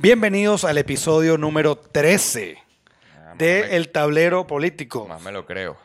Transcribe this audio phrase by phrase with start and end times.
[0.00, 2.56] Bienvenidos al episodio número 13
[3.16, 5.06] Ah, de me- El Tablero Político.
[5.08, 5.76] Más me lo creo.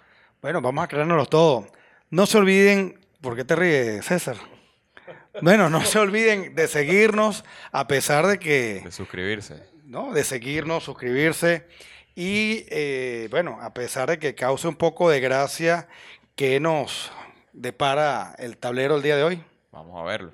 [0.41, 1.67] Bueno, vamos a creérnoslo todo.
[2.09, 4.37] No se olviden, ¿por qué te ríes, César?
[5.41, 9.63] Bueno, no se olviden de seguirnos a pesar de que, De suscribirse.
[9.85, 10.13] ¿no?
[10.13, 11.67] De seguirnos, suscribirse
[12.15, 15.87] y, eh, bueno, a pesar de que cause un poco de gracia
[16.35, 17.11] que nos
[17.51, 19.43] depara el tablero el día de hoy.
[19.71, 20.33] Vamos a verlo.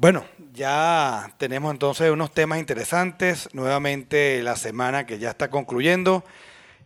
[0.00, 3.50] Bueno, ya tenemos entonces unos temas interesantes.
[3.52, 6.24] Nuevamente la semana que ya está concluyendo.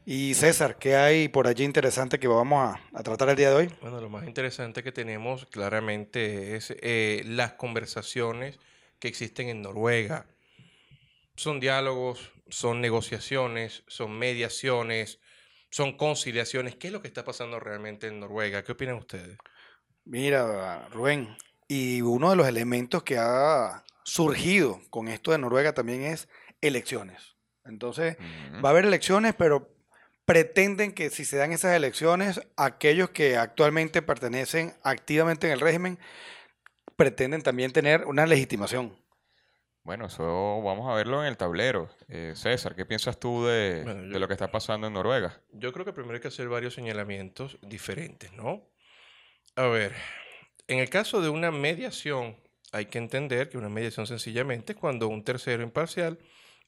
[0.04, 3.54] Y César, ¿qué hay por allí interesante que vamos a, a tratar el día de
[3.54, 3.70] hoy?
[3.80, 8.58] Bueno, lo más interesante que tenemos claramente es eh, las conversaciones
[8.98, 10.26] que existen en Noruega.
[11.36, 15.20] Son diálogos, son negociaciones, son mediaciones,
[15.70, 16.74] son conciliaciones.
[16.74, 18.64] ¿Qué es lo que está pasando realmente en Noruega?
[18.64, 19.38] ¿Qué opinan ustedes?
[20.04, 21.36] Mira, Rubén,
[21.74, 26.28] y uno de los elementos que ha surgido con esto de Noruega también es
[26.60, 27.34] elecciones.
[27.64, 28.16] Entonces,
[28.64, 29.74] va a haber elecciones, pero
[30.24, 35.98] pretenden que si se dan esas elecciones, aquellos que actualmente pertenecen activamente en el régimen
[36.94, 38.96] pretenden también tener una legitimación.
[39.82, 41.90] Bueno, eso vamos a verlo en el tablero.
[42.06, 45.42] Eh, César, ¿qué piensas tú de, Bueno, de lo que está pasando en Noruega?
[45.50, 48.62] Yo creo que primero hay que hacer varios señalamientos diferentes, ¿no?
[49.56, 49.92] A ver,
[50.68, 52.36] en el caso de una mediación,
[52.72, 56.18] hay que entender que una mediación sencillamente es cuando un tercero imparcial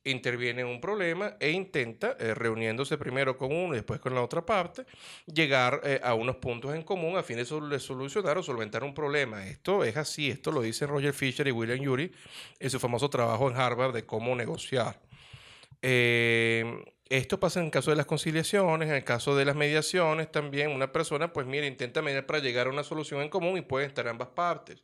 [0.05, 4.23] interviene en un problema e intenta, eh, reuniéndose primero con uno y después con la
[4.23, 4.87] otra parte,
[5.27, 8.85] llegar eh, a unos puntos en común a fin de, sol- de solucionar o solventar
[8.85, 9.45] un problema.
[9.49, 12.13] Esto es así, esto lo dicen Roger Fisher y William Yuri
[12.61, 15.01] en su famoso trabajo en Harvard de cómo negociar.
[15.83, 20.31] Eh, esto pasa en el caso de las conciliaciones, en el caso de las mediaciones
[20.31, 20.71] también.
[20.71, 23.89] Una persona, pues mira, intenta mediar para llegar a una solución en común y pueden
[23.89, 24.83] estar ambas partes.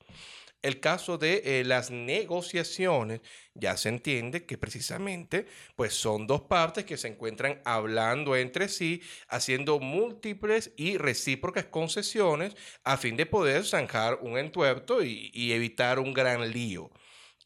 [0.62, 3.20] El caso de eh, las negociaciones,
[3.54, 9.02] ya se entiende que precisamente pues son dos partes que se encuentran hablando entre sí,
[9.26, 12.54] haciendo múltiples y recíprocas concesiones
[12.84, 16.92] a fin de poder zanjar un entuerto y, y evitar un gran lío,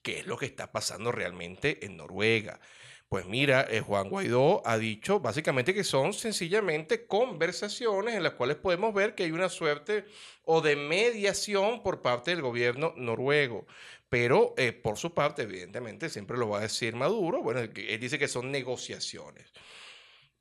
[0.02, 2.60] que es lo que está pasando realmente en Noruega.
[3.08, 8.56] Pues mira, eh, Juan Guaidó ha dicho básicamente que son sencillamente conversaciones en las cuales
[8.56, 10.04] podemos ver que hay una suerte
[10.44, 13.66] o de mediación por parte del gobierno noruego.
[14.08, 17.42] Pero eh, por su parte, evidentemente, siempre lo va a decir Maduro.
[17.42, 19.52] Bueno, él dice que son negociaciones.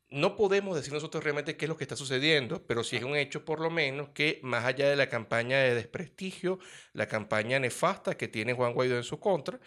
[0.10, 3.16] No podemos decir nosotros realmente qué es lo que está sucediendo, pero sí es un
[3.16, 6.60] hecho por lo menos que más allá de la campaña de desprestigio,
[6.94, 9.60] la campaña nefasta que tiene Juan Guaidó en su contra,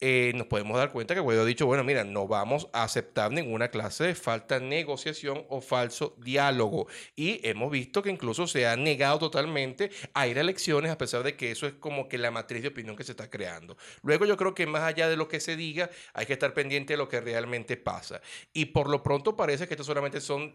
[0.00, 3.32] eh, nos podemos dar cuenta que Guaidó ha dicho, bueno, mira, no vamos a aceptar
[3.32, 6.86] ninguna clase de falta de negociación o falso diálogo.
[7.14, 11.22] Y hemos visto que incluso se ha negado totalmente a ir a elecciones a pesar
[11.22, 13.76] de que eso es como que la matriz de opinión que se está creando.
[14.02, 16.92] Luego yo creo que más allá de lo que se diga, hay que estar pendiente
[16.92, 18.20] de lo que realmente pasa.
[18.52, 20.54] Y por lo pronto parece que esto solamente son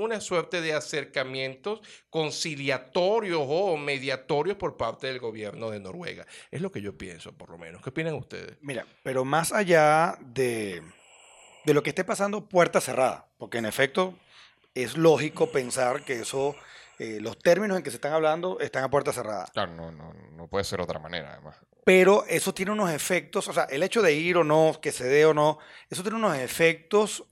[0.00, 6.26] una suerte de acercamientos conciliatorios o mediatorios por parte del gobierno de Noruega.
[6.50, 7.82] Es lo que yo pienso, por lo menos.
[7.82, 8.56] ¿Qué opinan ustedes?
[8.60, 10.82] Mira, pero más allá de,
[11.64, 14.14] de lo que esté pasando puerta cerrada, porque en efecto
[14.74, 16.54] es lógico pensar que eso,
[16.98, 19.46] eh, los términos en que se están hablando están a puerta cerrada.
[19.52, 21.56] Claro, no, no, no puede ser de otra manera, además.
[21.84, 25.04] Pero eso tiene unos efectos, o sea, el hecho de ir o no, que se
[25.04, 25.58] dé o no,
[25.88, 27.24] eso tiene unos efectos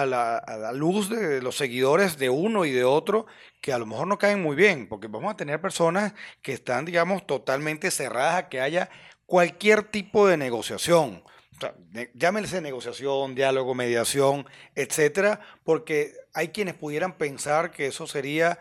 [0.00, 3.26] a la, luz de los seguidores de uno y de otro
[3.60, 6.84] que a lo mejor no caen muy bien, porque vamos a tener personas que están,
[6.84, 8.90] digamos, totalmente cerradas a que haya
[9.24, 11.22] cualquier tipo de negociación.
[11.56, 11.74] O sea,
[12.14, 18.58] llámense negociación, diálogo, mediación, etcétera, porque hay quienes pudieran pensar que eso sería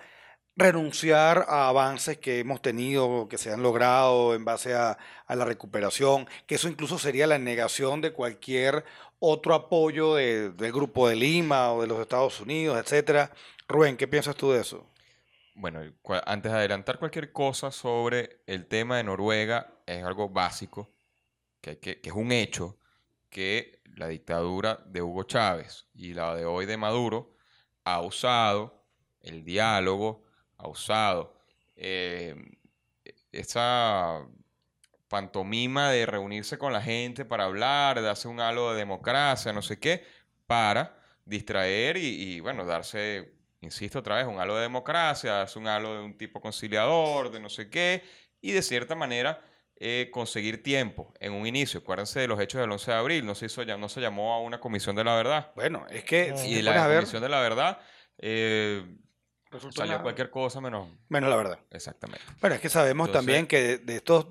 [0.56, 5.46] renunciar a avances que hemos tenido, que se han logrado en base a, a la
[5.46, 8.86] recuperación, que eso incluso sería la negación de cualquier
[9.26, 13.32] otro apoyo de- del Grupo de Lima o de los Estados Unidos, etcétera.
[13.70, 14.86] Rubén, ¿qué piensas tú de eso?
[15.56, 15.80] Bueno,
[16.26, 20.90] antes de adelantar cualquier cosa sobre el tema de Noruega, es algo básico,
[21.62, 22.78] que, que es un hecho,
[23.30, 27.36] que la dictadura de Hugo Chávez y la de hoy de Maduro
[27.86, 28.84] ha usado
[29.22, 30.26] el diálogo,
[30.58, 31.38] ha usado
[31.78, 32.36] eh,
[33.32, 34.28] esa
[35.18, 39.62] pantomima de reunirse con la gente para hablar, de hacer un halo de democracia, no
[39.62, 40.04] sé qué,
[40.48, 45.68] para distraer y, y, bueno, darse, insisto otra vez, un halo de democracia, darse un
[45.68, 48.02] halo de un tipo conciliador, de no sé qué,
[48.42, 49.40] y de cierta manera
[49.76, 51.82] eh, conseguir tiempo en un inicio.
[51.82, 54.34] Acuérdense de los hechos del 11 de abril, no se, hizo, ya- no se llamó
[54.34, 55.52] a una comisión de la verdad.
[55.56, 57.78] Bueno, es que si Y la pones a ver, comisión de la verdad
[58.18, 58.84] eh,
[59.52, 60.02] resultó salió nada.
[60.04, 60.90] cualquier cosa menos...
[61.10, 61.60] Menos la verdad.
[61.70, 62.26] Exactamente.
[62.42, 64.26] Bueno, es que sabemos Entonces- también que de, de estos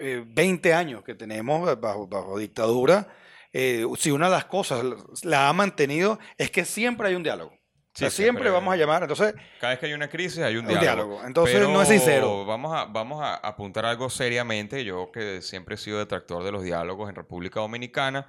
[0.00, 3.08] eh, 20 años que tenemos bajo, bajo dictadura,
[3.52, 4.84] eh, si una de las cosas
[5.22, 7.52] la ha mantenido es que siempre hay un diálogo.
[7.52, 10.38] O sea, Sí, siempre, siempre- vamos a llamar, entonces, Cada vez que hay una crisis
[10.38, 10.80] hay un un diálogo.
[11.14, 11.26] diálogo.
[11.26, 12.44] Entonces no es sincero.
[12.46, 14.84] Vamos a, vamos a apuntar algo seriamente.
[14.84, 18.28] Yo que siempre he sido detractor de los diálogos en República Dominicana,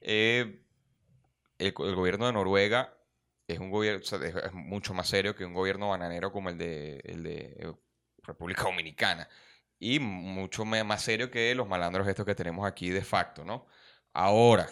[0.00, 0.60] eh,
[1.58, 2.92] el, el gobierno de Noruega
[3.46, 6.48] es un gobierno o sea, es, es mucho más serio que un gobierno bananero como
[6.50, 7.72] el de, el de eh,
[8.24, 9.28] República Dominicana.
[9.78, 13.66] Y mucho más serio que los malandros estos que tenemos aquí de facto, ¿no?
[14.12, 14.68] Ahora,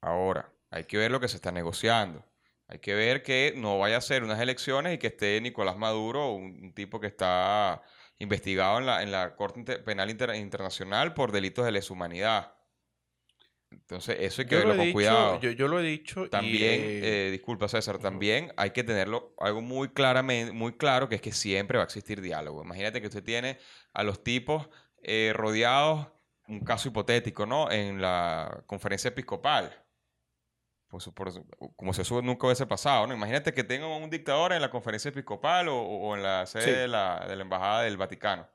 [0.00, 2.24] ahora, hay que ver lo que se está negociando.
[2.68, 6.32] Hay que ver que no vaya a ser unas elecciones y que esté Nicolás Maduro,
[6.32, 7.82] un, tipo que está
[8.18, 12.54] investigado en la, en la Corte Penal Inter- Internacional por delitos de lesa humanidad.
[13.72, 15.40] Entonces, eso hay que Yo lo verlo con dicho, cuidado.
[15.40, 16.26] yo, yo lo he dicho.
[16.26, 21.08] y, También, eh, eh, disculpa César, también hay que tenerlo algo muy claramente, muy claro,
[21.08, 22.62] que es que siempre va a existir diálogo.
[22.62, 23.58] Imagínate que usted tiene
[23.92, 24.68] a los tipos
[25.02, 26.08] eh, rodeados,
[26.48, 27.70] un caso hipotético, ¿no?
[27.70, 29.76] En la conferencia episcopal.
[30.88, 31.32] Pues, por-
[31.76, 33.14] como si eso nunca hubiese pasado, ¿no?
[33.14, 36.70] Imagínate que tengan un dictador en la conferencia episcopal o, o en la sede Sí.
[36.70, 38.46] de, la, de la embajada del Vaticano.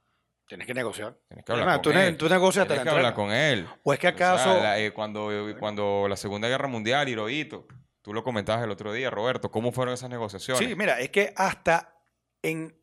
[0.47, 1.17] Tienes que negociar.
[1.27, 2.17] Tienes que hablar Además, con tú, ne- él.
[2.17, 3.67] tú negocias hasta Tienes que hablar con él.
[3.83, 4.53] ¿O es que O sea, acaso...
[4.63, 5.29] la- eh, cuando,
[5.59, 7.67] cuando la Segunda Guerra Mundial, Hirohito,
[8.01, 10.65] tú lo comentabas el otro día, Roberto, ¿cómo fueron esas negociaciones?
[10.67, 11.95] Sí, mira, es que hasta
[12.41, 12.77] en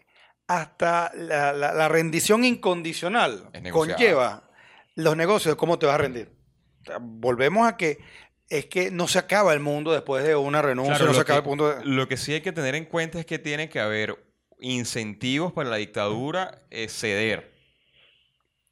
[0.46, 4.50] hasta la, la- la rendición incondicional conlleva
[4.94, 6.30] los negocios, ¿cómo te vas a rendir?
[6.82, 7.96] O sea, volvemos a que
[8.50, 11.38] es que no se acaba el mundo después de una renuncia, Claro, no se acaba
[11.38, 11.82] el punto de...
[11.86, 14.22] Lo que sí hay que tener en cuenta es que tiene que haber
[14.60, 17.53] incentivos para la dictadura eh, ceder.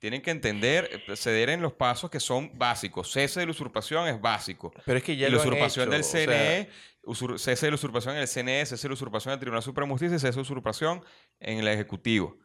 [0.02, 3.12] Tienen que entender, eh, ceder en los pasos que son básicos.
[3.12, 4.72] Cese de la usurpación es básico.
[4.84, 6.68] pero es que ya y la lo han usurpación hecho, del o sea, CNE,
[7.04, 9.62] usur- cese de la usurpación en el CNE, cese de la usurpación en el Tribunal
[9.62, 11.04] Supremo de Justicia y cese de la usurpación
[11.38, 12.36] en el Ejecutivo.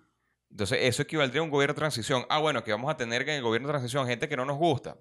[0.52, 2.28] Entonces, eso equivaldría a un gobierno de transición.
[2.30, 4.46] Ah, bueno, que vamos a tener que en el gobierno de transición gente que no
[4.46, 4.96] nos gusta.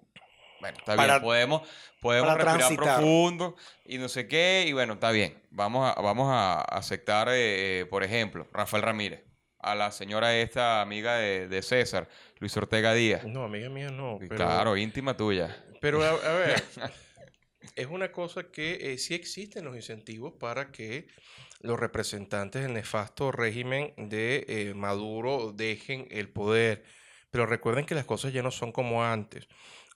[0.63, 1.69] Bueno, está Para- bien, podemos,
[2.01, 2.97] podemos respirar transitar.
[2.97, 3.55] profundo
[3.85, 5.43] y no sé qué, y bueno, está bien.
[5.51, 9.23] Vamos a, vamos a aceptar, eh, eh, por ejemplo, Rafael Ramírez,
[9.67, 12.09] a la señora esta amiga de, de César,
[12.39, 13.25] Luis Ortega Díaz.
[13.25, 14.17] No, amiga mía, no.
[14.21, 15.65] Pero, Claro, íntima tuya.
[15.81, 16.63] Pero a, a ver,
[17.75, 21.09] es una cosa que eh, sí existen los incentivos para que
[21.61, 26.85] los representantes del nefasto régimen de eh, Maduro dejen el poder.
[27.31, 29.49] Pero recuerden que las cosas ya no son como antes.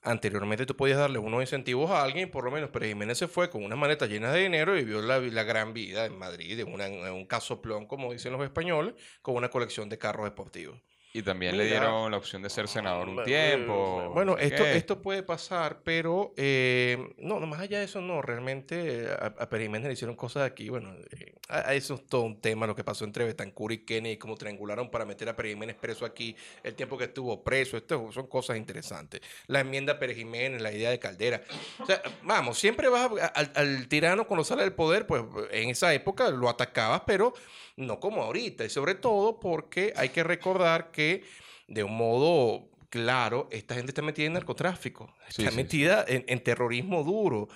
[0.03, 3.49] Anteriormente tú podías darle unos incentivos a alguien, por lo menos Pérez Jiménez se fue
[3.49, 6.71] con una maleta llena de dinero y vivió la, la gran vida en Madrid, en,
[6.73, 10.79] una- en un casoplón, como dicen los españoles, con una colección de carros deportivos.
[11.13, 14.11] Y también le dieron la opción de ser senador un tiempo.
[14.13, 14.77] Bueno, no sé esto, qué.
[14.77, 18.21] esto puede pasar, pero eh, no, más allá de eso, no.
[18.21, 20.69] Realmente eh, a, a Pérez Jiménez le hicieron cosas aquí.
[20.69, 23.77] Bueno, eh, a- a eso es todo un tema lo que pasó entre Betancourt y
[23.79, 27.75] Kennedy, cómo triangularon para meter a Pérez Jiménez preso aquí, el tiempo que estuvo preso.
[27.75, 29.19] Esto son cosas interesantes.
[29.47, 31.41] La enmienda a Pérez Jiménez, la idea de Caldera.
[31.79, 35.69] O sea, vamos, siempre vas a- al, al tirano cuando sale del poder, pues en
[35.69, 37.33] esa época lo atacabas, pero
[37.77, 38.65] no como ahorita.
[38.65, 41.23] Y sobre todo porque hay que recordar que
[41.67, 45.55] de un modo claro, esta gente está metida en narcotráfico, Sí, está sí, sí.
[45.55, 47.47] metida en, en terrorismo duro.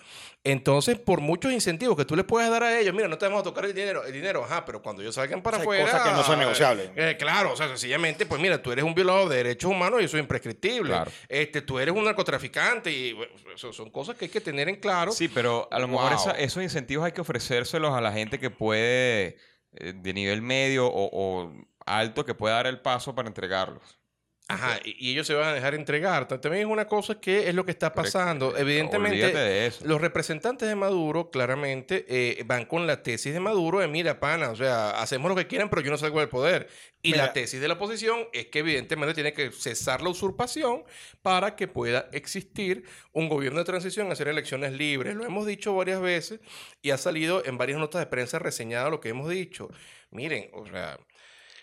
[0.45, 3.41] Entonces, por muchos incentivos que tú le puedes dar a ellos, mira, no te vamos
[3.41, 5.84] a tocar el dinero, el dinero, ajá, pero cuando ellos salgan para O sea, afuera...
[5.91, 6.91] cosas que no son negociables.
[6.95, 10.05] eh, claro, o sea, sencillamente, pues mira, tú eres un violador de derechos humanos y
[10.05, 10.91] eso es imprescriptible.
[10.91, 11.12] Claro.
[11.27, 14.75] Este, tú eres un narcotraficante y bueno, eso son cosas que hay que tener en
[14.77, 15.12] claro.
[15.12, 18.51] Sí, pero a lo mejor esa- esos incentivos hay que ofrecérselos a la gente que
[18.51, 19.38] puede, eh,
[19.79, 21.53] de nivel medio o, o
[21.86, 24.00] alto, que pueda dar el paso para entregarlos.
[24.47, 26.27] Ajá, y, ellos se van a dejar entregar.
[26.27, 28.55] También es una cosa que es lo que está pasando.
[28.55, 29.71] Evidentemente.
[29.83, 34.51] Los representantes de Maduro claramente eh, van con la tesis de Maduro de mira, pana,
[34.51, 36.67] o sea, hacemos lo que quieran, pero yo no salgo del poder.
[37.01, 40.83] Y la tesis de la oposición es que evidentemente tiene que cesar la usurpación
[41.23, 42.83] para que pueda existir
[43.13, 45.15] un gobierno de transición, hacer elecciones libres.
[45.15, 46.39] Lo hemos dicho varias veces
[46.83, 49.69] y ha salido en varias notas de prensa reseñado lo que hemos dicho.
[50.11, 50.99] Miren, o sea,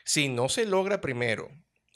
[0.04, 1.48] si no se logra primero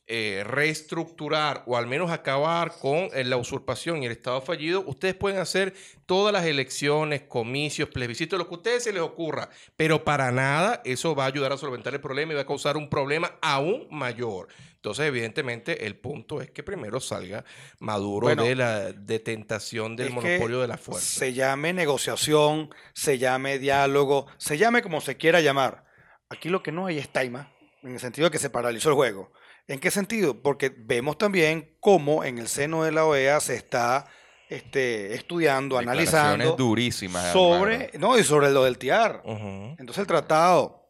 [0.09, 5.17] eh, reestructurar o al menos acabar con eh, la usurpación y el Estado fallido, ustedes
[5.17, 5.75] pueden hacer
[6.07, 10.81] todas las elecciones, comicios, plebiscitos, lo que a ustedes se les ocurra, pero para nada
[10.85, 13.89] eso va a ayudar a solventar el problema y va a causar un problema aún
[13.91, 14.47] mayor.
[14.77, 17.45] Entonces, evidentemente, el punto es que primero salga
[17.81, 21.19] Maduro Bueno, de la detentación del monopolio de la fuerza.
[21.19, 25.85] Se llame negociación, se llame diálogo, se llame como se quiera llamar.
[26.29, 28.95] Aquí lo que no hay es taima, en el sentido de que se paralizó el
[28.95, 29.33] juego.
[29.69, 30.41] ¿En qué sentido?
[30.41, 34.07] Porque vemos también cómo en el seno de la OEA se está
[34.49, 37.33] este, estudiando, analizando durísimas.
[37.33, 39.23] sobre, no, y sobre lo del TIAR.
[39.25, 40.89] Entonces el tratado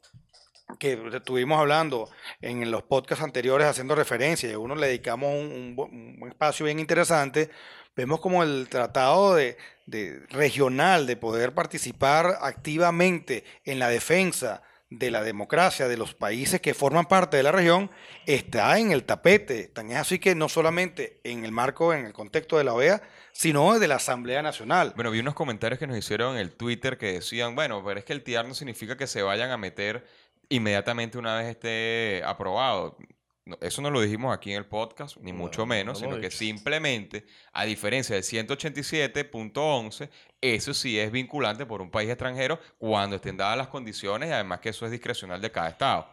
[0.78, 5.74] que estuvimos hablando en los podcasts anteriores haciendo referencia y a uno le dedicamos un,
[6.20, 7.50] un espacio bien interesante,
[7.94, 9.56] vemos como el tratado de,
[9.86, 16.60] de regional de poder participar activamente en la defensa de la democracia de los países
[16.60, 17.90] que forman parte de la región
[18.24, 19.68] está en el tapete.
[19.68, 23.02] Tan es así que no solamente en el marco, en el contexto de la OEA,
[23.32, 24.92] sino de la Asamblea Nacional.
[24.94, 28.04] Bueno, vi unos comentarios que nos hicieron en el Twitter que decían, bueno, pero es
[28.04, 30.06] que el TIAR no significa que se vayan a meter
[30.48, 32.96] inmediatamente una vez esté aprobado.
[33.46, 36.18] No, eso no lo dijimos aquí en el podcast, ni No, mucho no menos, sino
[36.18, 40.10] que simplemente, a diferencia del 187.11,
[40.40, 44.58] eso sí es vinculante por un país extranjero cuando estén dadas las condiciones y además
[44.58, 46.08] que eso es discrecional de cada estado.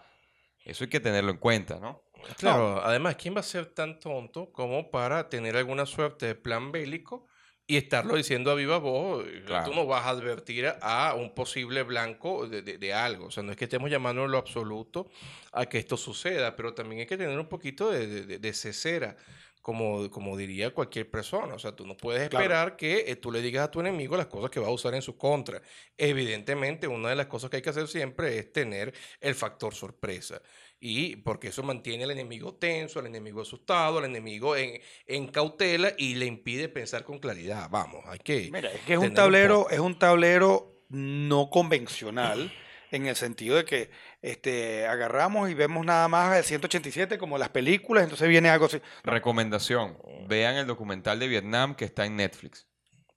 [0.63, 2.03] Eso hay que tenerlo en cuenta, ¿no?
[2.37, 6.71] Claro, además, ¿quién va a ser tan tonto como para tener alguna suerte de plan
[6.71, 7.27] bélico
[7.65, 9.25] y estarlo diciendo a viva voz?
[9.27, 9.69] Eh, Claro.
[9.69, 13.27] Tú no vas a advertir a un posible blanco de, de- de algo.
[13.27, 15.09] O sea, no es que estemos llamando en lo absoluto
[15.51, 19.15] a que esto suceda, pero también hay que tener un poquito de, de, cesera.
[19.61, 22.43] Como, como diría cualquier persona, o sea, tú no puedes Claro.
[22.43, 24.93] esperar que eh, tú le digas a tu enemigo las cosas que va a usar
[24.93, 25.61] en su contra.
[25.97, 30.41] Evidentemente, una de las cosas que hay que hacer siempre es tener el factor sorpresa.
[30.85, 35.93] Y porque eso mantiene al enemigo tenso, al enemigo asustado, al enemigo en, en cautela
[35.97, 37.69] y le impide pensar con claridad.
[37.69, 38.49] Vamos, hay que...
[38.51, 42.51] Mira, es que es un tablero, es un tablero no convencional
[42.91, 47.47] en el sentido de que este, agarramos y vemos nada más el 187 como las
[47.47, 48.81] películas, entonces viene algo así.
[49.05, 49.97] Recomendación,
[50.27, 52.67] vean el documental de Vietnam que está en Netflix.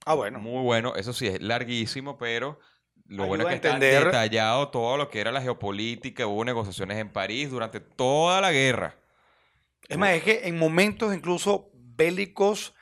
[0.05, 0.39] Ah, bueno.
[0.39, 2.61] Muy bueno, eso sí, es larguísimo, pero
[3.09, 6.45] lo Ayuda bueno es que está entender- detallado todo lo que era la geopolítica, hubo
[6.45, 8.97] negociaciones en París durante toda la guerra.
[9.89, 12.75] Es más, es que en momentos incluso bélicos,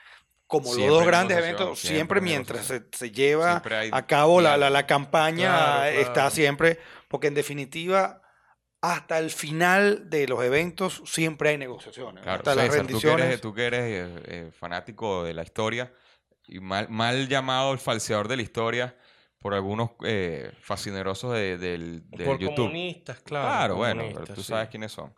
[0.47, 4.41] como Siempre los dos grandes eventos, siempre siempre, mientras se, se lleva hay a cabo
[4.41, 6.31] la, la- la campaña, Claro, está claro.
[6.31, 6.79] siempre,
[7.09, 8.23] porque en definitiva,
[8.81, 12.23] hasta el final de los eventos siempre hay negociaciones.
[12.23, 13.41] Claro, hasta las César, tú que eres, rendiciones.
[13.41, 15.93] tú que eres eh, eh, fanático de la historia
[16.47, 18.97] y mal, mal llamado el falseador de la historia
[19.45, 22.57] por algunos eh, fascinerosos de, del, del por YouTube.
[22.57, 23.47] comunistas, claro.
[23.47, 24.49] Claro, bueno, pero comunistas, tú sí.
[24.49, 25.13] sabes quiénes son.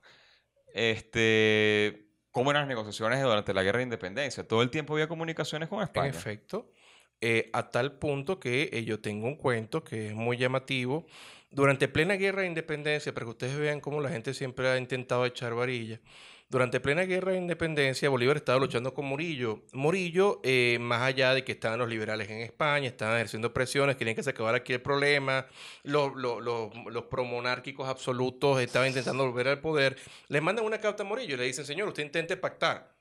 [0.75, 4.43] Este, ¿cómo eran las negociaciones durante la guerra de independencia?
[4.45, 6.09] Todo el tiempo había comunicaciones con En España.
[6.09, 6.73] efecto,
[7.21, 11.07] eh, a tal punto que eh, yo tengo un cuento que es muy llamativo.
[11.53, 15.25] Durante plena guerra de independencia, para que ustedes vean cómo la gente siempre ha intentado
[15.25, 16.01] echar varilla,
[16.49, 19.65] durante plena guerra de independencia, Bolívar estaba luchando con Morillo.
[19.73, 24.15] Morillo, eh, más allá de que estaban los liberales en España, estaban ejerciendo presiones, querían
[24.15, 25.47] que se acabara aquí el problema,
[25.83, 29.97] los, los, los, promonárquicos absolutos estaban intentando volver al poder,
[30.29, 32.97] les mandan una carta a Morillo y le dicen, señor, usted intente pactar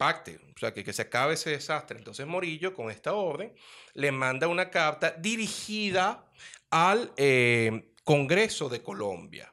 [0.00, 1.98] pacte, o sea, que, que se acabe ese desastre.
[1.98, 3.52] Entonces Morillo, con esta orden,
[3.92, 6.24] le manda una carta dirigida
[6.70, 9.52] al eh, Congreso de Colombia,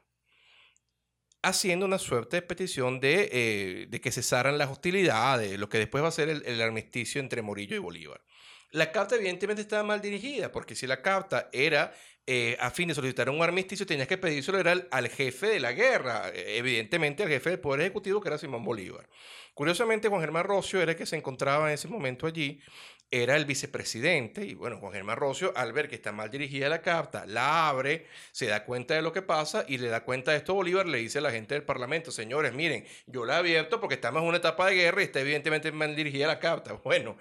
[1.42, 6.02] haciendo una suerte de petición de, eh, de que cesaran las hostilidades, lo que después
[6.02, 8.20] va a ser el, armisticio entre Morillo y Bolívar.
[8.70, 11.94] La carta evidentemente estaba mal dirigida, porque si la carta era
[12.26, 15.72] eh, a fin de solicitar un armisticio, tenías que pedírselo al, al jefe de la
[15.72, 19.08] guerra, eh, evidentemente al jefe del Poder Ejecutivo, que era Simón Bolívar.
[19.54, 22.60] Curiosamente, Juan Germán Rocio era el que se encontraba en ese momento allí,
[23.10, 26.82] era el vicepresidente, y bueno, Juan Germán Rocio, al ver que está mal dirigida la
[26.82, 30.38] carta, la abre, se da cuenta de lo que pasa y le da cuenta de
[30.38, 33.80] esto Bolívar, le dice a la gente del Parlamento, señores, miren, yo la he abierto
[33.80, 36.78] porque estamos en una etapa de guerra y está evidentemente mal dirigida la carta.
[36.88, 37.18] Bueno,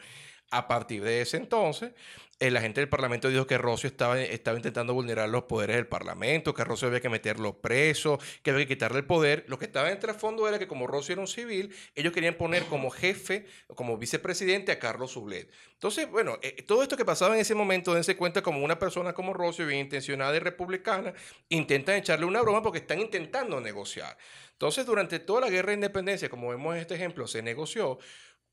[0.52, 1.92] a partir de ese entonces,
[2.40, 6.54] eh, la gente del Parlamento dijo que Rocio estaba, intentando vulnerar los poderes del Parlamento,
[6.54, 9.44] que Rocio había que meterlo preso, que había que quitarle el poder.
[9.48, 12.66] Lo que estaba en trasfondo era que como Rocio era un civil, ellos querían poner
[12.66, 15.50] como jefe, como vicepresidente a Carlos Sublet.
[15.74, 19.14] Entonces, bueno, eh, todo esto que pasaba en ese momento, dense cuenta como una persona
[19.14, 21.16] como Rocio, bien intencionada y republicana,
[21.50, 24.16] intentan echarle una broma porque están intentando negociar.
[24.52, 27.98] Entonces, durante toda la guerra de independencia, como vemos en este ejemplo, se negoció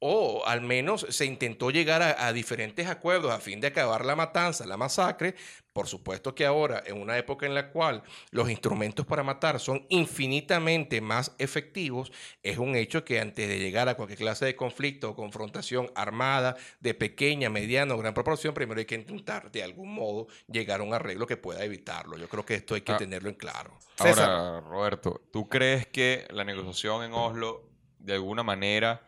[0.07, 4.15] o al menos se intentó llegar a, a, diferentes acuerdos a fin de acabar la
[4.15, 5.35] matanza, la masacre.
[5.73, 9.87] Por supuesto que ahora, en una época en la cual los instrumentos para matar son
[9.89, 15.09] infinitamente más efectivos, es un hecho que antes de llegar a cualquier clase de conflicto
[15.09, 19.95] o confrontación armada de pequeña, mediana o gran proporción, primero hay que intentar de algún
[19.95, 22.19] modo llegar a un arreglo que pueda evitarlo.
[22.19, 22.99] Yo creo que esto hay que Ah.
[22.99, 23.79] tenerlo en claro.
[23.99, 24.65] Ahora, César.
[24.65, 29.03] Roberto, ¿tú crees que la negociación en Oslo de alguna manera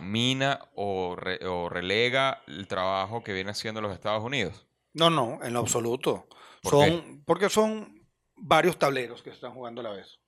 [0.00, 4.66] mina o, re- o relega el trabajo que viene haciendo los Estados Unidos?
[4.94, 6.26] No, no, en lo absoluto.
[6.62, 8.06] ¿Por son, porque son
[8.36, 10.18] varios tableros que se están jugando a la vez.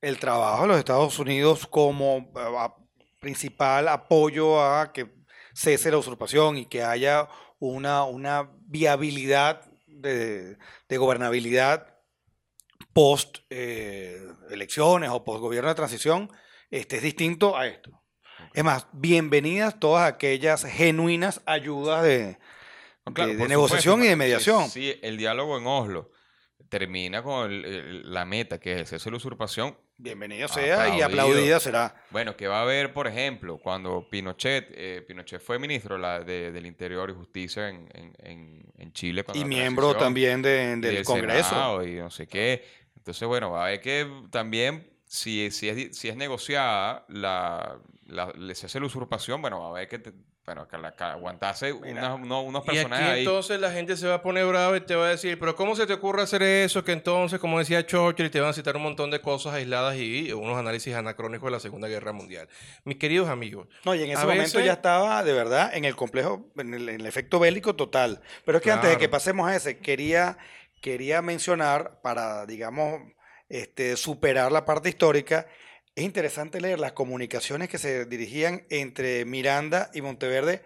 [0.00, 2.82] el trabajo de los Estados Unidos como eh,
[3.20, 5.14] principal apoyo a que
[5.54, 7.28] cese la usurpación y que haya
[7.58, 10.58] una, una viabilidad de,
[10.90, 11.94] gobernabilidad
[12.92, 16.30] post eh, elecciones o post gobierno de transición,
[16.70, 18.03] este es distinto a esto.
[18.54, 22.38] Es más, bienvenidas todas aquellas genuinas ayudas de,
[23.04, 24.70] de, negociación y de mediación.
[24.70, 26.12] Sí, el diálogo en Oslo
[26.68, 27.50] termina con
[28.12, 29.76] la meta, que es esa la usurpación.
[29.96, 32.00] Bienvenido sea y aplaudida será.
[32.10, 37.10] Bueno, que va a haber, por ejemplo, cuando Pinochet, eh, Pinochet fue ministro del Interior
[37.10, 37.88] y Justicia en,
[38.20, 39.24] en, Chile.
[39.34, 41.82] Y miembro también del Congreso.
[41.82, 42.64] y no sé qué.
[42.96, 48.32] Entonces, bueno, va a ver que también, si, si, es, si es negociada la, la,
[48.54, 50.12] se hace la usurpación, bueno, va a ver que
[50.44, 54.44] bueno, que, la, aguantase unos personajes y aquí, entonces la gente se va a poner
[54.44, 56.84] brava y te va a decir, pero ¿cómo se te ocurre hacer eso?
[56.84, 60.30] Que entonces, como decía Churchill, te van a citar un montón de cosas aisladas y
[60.32, 62.48] unos análisis anacrónicos de la Segunda Guerra Mundial.
[62.84, 63.68] Mis queridos amigos.
[63.86, 67.38] No, y en ese momento ya estaba, de verdad, en el complejo, en el, efecto
[67.38, 68.20] bélico total.
[68.44, 70.36] Pero es que antes de que pasemos a ese, quería,
[70.82, 73.00] quería mencionar, para, digamos,
[73.48, 75.46] este, superar la parte histórica,
[75.94, 80.62] es interesante leer las comunicaciones que se dirigían entre Miranda y Monteverde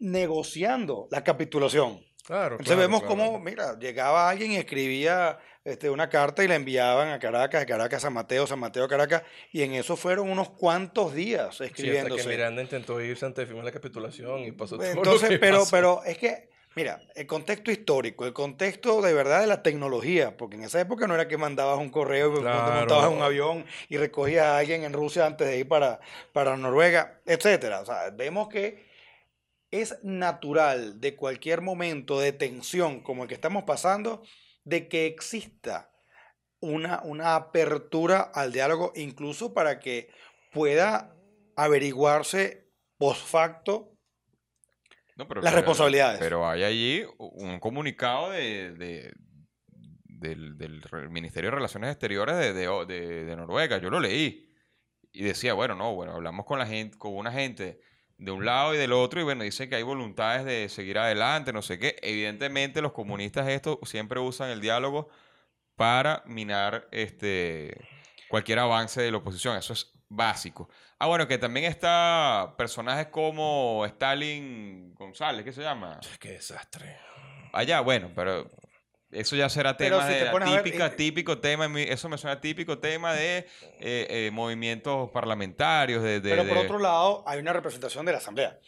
[0.00, 2.04] negociando la capitulación.
[2.24, 7.10] Claro, Entonces vemos cómo, mira, llegaba alguien y escribía este, una carta y la enviaban
[7.10, 10.28] a Caracas, de Caracas a San Mateo, San Mateo a Caracas, y en eso fueron
[10.28, 12.22] unos cuantos días escribiéndose.
[12.22, 15.64] Sí, que Miranda intentó irse antes de firmar la capitulación y pasó todo Entonces, pero,
[15.70, 20.54] pero es que Mira, el contexto histórico, el contexto de verdad de la tecnología, porque
[20.54, 22.72] en esa época no era que mandabas un correo, claro.
[22.72, 25.98] montabas un avión y recogías a alguien en Rusia antes de ir para,
[26.32, 27.80] para Noruega, etcétera.
[27.80, 28.86] O sea, vemos que
[29.72, 34.22] es natural de cualquier momento de tensión como el que estamos pasando,
[34.62, 35.90] de que exista
[36.60, 40.10] una, una apertura al diálogo, incluso para que
[40.52, 41.12] pueda
[41.56, 43.97] averiguarse post facto
[45.18, 46.18] las responsabilidades.
[46.18, 49.12] Pero hay allí un comunicado de,
[50.04, 53.78] del, Ministerio de Relaciones Exteriores de, Noruega.
[53.78, 54.44] Yo lo leí.
[55.12, 57.80] Y decía, bueno, no, bueno, hablamos con la gente, con una gente
[58.18, 61.52] de un lado y del otro, y bueno, dice que hay voluntades de seguir adelante,
[61.52, 61.96] no sé qué.
[62.02, 65.08] Evidentemente, los comunistas esto siempre usan el diálogo
[65.76, 67.88] para minar este
[68.28, 69.56] cualquier avance de la oposición.
[69.56, 70.68] Eso es básico.
[70.98, 76.00] Ah, bueno, que también está personajes como Stalin González, ¿qué se llama?
[76.18, 76.96] Qué desastre.
[77.52, 78.50] Allá, bueno, pero
[79.10, 80.30] eso ya será tema de
[80.62, 83.46] típica, eh, típico tema, eso me suena típico tema de eh,
[83.80, 86.02] eh, movimientos parlamentarios.
[86.02, 88.58] De, pero por otro lado, hay una representación de la Asamblea.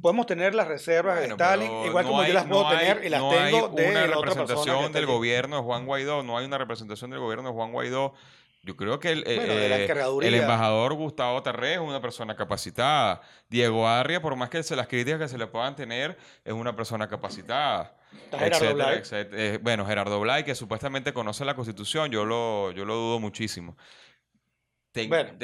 [0.00, 3.68] Podemos tener las reservas de Stalin, igual como yo las puedo tener y las tengo
[3.68, 7.54] de una representación del gobierno de Juan Guaidó, no hay una representación del gobierno de
[7.54, 8.12] Juan Guaidó
[8.66, 9.86] yo creo que el, eh,
[10.22, 13.20] el embajador Gustavo Tarré es una persona capacitada.
[13.48, 16.74] Diego Arria, por más que se las críticas que se le puedan tener, es una
[16.74, 17.96] persona capacitada.
[18.36, 18.76] Gerardo
[19.12, 23.76] eh, bueno, Gerardo Blay, que supuestamente conoce la Constitución, yo lo, yo lo dudo muchísimo.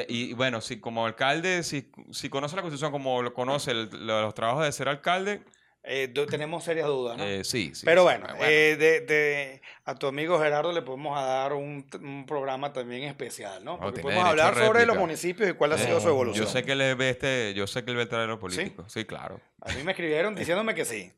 [0.08, 4.64] y bueno, si como alcalde, si, si conoce la Constitución como lo conoce los trabajos
[4.64, 5.44] de ser alcalde,
[5.84, 7.24] eh, tenemos serias dudas, ¿no?
[7.24, 7.84] Eh, sí, sí.
[7.84, 11.84] Pero bueno, eh, de, a tu amigo Gerardo le podemos dar un,
[12.26, 13.80] programa también especial, ¿no?
[13.80, 16.46] Porque podemos hablar sobre los municipios y cuál ha sido su evolución.
[16.46, 18.92] Yo sé que él ve este, yo sé que él ve traer los políticos.
[18.92, 19.04] ¿Sí?
[19.04, 19.40] claro.
[19.60, 21.12] A mí me escribieron diciéndome que sí.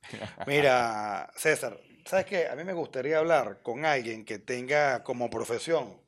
[0.47, 2.49] Mira, César, ¿sabes qué?
[2.49, 6.03] A mí me gustaría hablar con alguien que tenga como profesión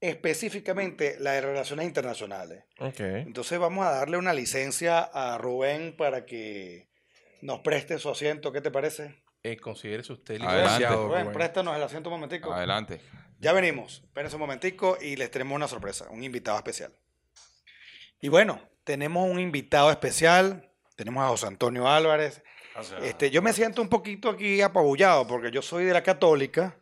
[0.00, 2.64] específicamente la de relaciones internacionales.
[2.78, 3.22] Okay.
[3.22, 6.87] Entonces vamos a darle una licencia a Rubén para que
[7.42, 9.22] nos preste su asiento, ¿qué te parece?
[9.42, 11.08] Eh, considere usted licenciado.
[11.08, 12.52] Bueno, préstanos el asiento un momentico.
[12.52, 13.00] Adelante.
[13.38, 14.02] Ya venimos.
[14.04, 16.92] Espérense un momentico y les tenemos una sorpresa, un invitado especial.
[18.20, 20.70] Y bueno, tenemos un invitado especial.
[20.96, 22.42] Tenemos a José Antonio Álvarez.
[23.02, 26.76] Este, yo me siento un poquito aquí apabullado porque yo soy de la Católica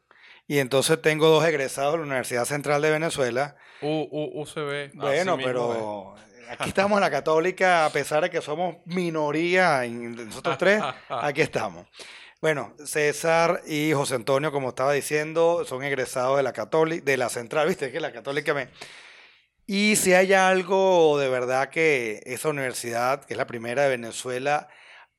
[0.46, 3.56] y entonces tengo dos egresados de la Universidad Central de Venezuela.
[3.82, 4.92] U, U, UCB.
[4.94, 6.14] Bueno, pero
[6.48, 11.40] Aquí estamos en la católica, a pesar de que somos minoría en nosotros tres, aquí
[11.40, 11.86] estamos.
[12.40, 17.28] Bueno, César y José Antonio, como estaba diciendo, son egresados de la católica, de la
[17.28, 18.68] central, viste que la católica me...
[19.66, 24.68] Y si hay algo de verdad que esa universidad, que es la primera de Venezuela,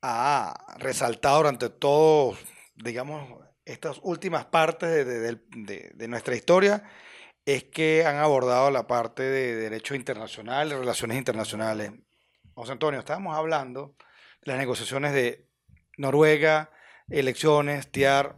[0.01, 2.37] ha resaltado durante todos,
[2.75, 6.83] digamos, estas últimas partes de nuestra historia,
[7.47, 11.93] es que han abordado la parte de derecho internacional, de relaciones internacionales.
[12.53, 13.95] José Antonio, estábamos hablando
[14.43, 15.47] de las negociaciones de
[15.95, 16.71] Noruega,
[17.09, 18.35] elecciones, TIAR.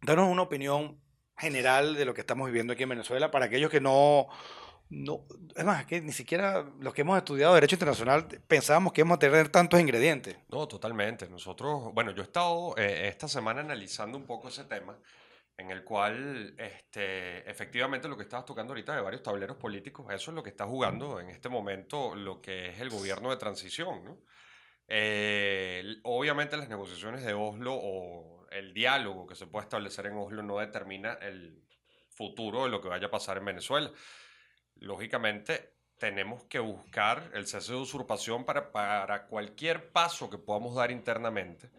[0.00, 0.98] Danos una opinión
[1.36, 4.28] general de lo que estamos viviendo aquí en Venezuela para aquellos que no,
[4.88, 9.16] no, es más, que ni siquiera los que hemos estudiado Derecho Internacional pensábamos que íbamos
[9.16, 10.38] a tener tantos ingredientes.
[10.48, 11.28] No, totalmente.
[11.28, 14.96] Nosotros, bueno, yo he estado eh, esta semana analizando un poco ese tema,
[15.62, 20.30] en el cual, este, efectivamente, lo que estabas tocando ahorita de varios tableros políticos, eso
[20.30, 24.04] es lo que está jugando en este momento lo que es el gobierno de transición,
[24.04, 24.18] ¿no?
[24.88, 30.42] Eh, obviamente las negociaciones de Oslo o el diálogo que se puede establecer en Oslo
[30.42, 31.62] no determina el
[32.10, 33.90] futuro de lo que vaya a pasar en Venezuela.
[34.76, 40.90] Lógicamente, tenemos que buscar el cese de usurpación para, para cualquier paso que podamos dar
[40.90, 41.70] internamente,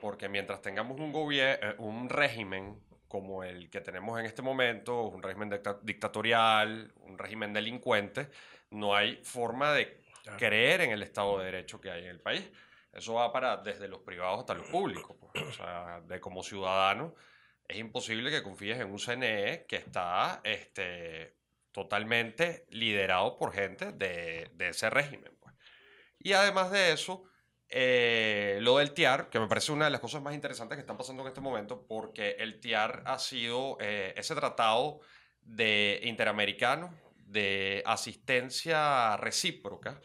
[0.00, 5.22] porque mientras tengamos un, eh, un régimen como el que tenemos en este momento, un
[5.22, 8.28] régimen dictatorial, un régimen delincuente,
[8.70, 10.00] no hay forma de
[10.38, 12.50] creer en el Estado de Derecho que hay en el país.
[12.92, 15.16] Eso va para desde los privados hasta los públicos.
[15.20, 15.44] Pues.
[15.44, 17.14] O sea, de como ciudadano,
[17.68, 21.36] es imposible que confíes en un CNE que está este,
[21.72, 25.36] totalmente liderado por gente de, de ese régimen.
[25.38, 25.54] Pues.
[26.18, 27.24] Y además de eso,
[27.68, 30.96] eh, lo del TIAR, que me parece una de las cosas más interesantes que están
[30.96, 35.00] pasando en este momento, porque el TIAR ha sido eh, ese tratado
[35.42, 40.00] de interamericano de asistencia recíproca,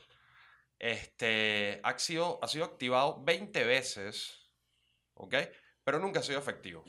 [0.80, 4.52] este, ha, sido, ha sido activado 20 veces,
[5.14, 5.36] ¿ok?
[5.84, 6.84] Pero nunca ha sido efectivo.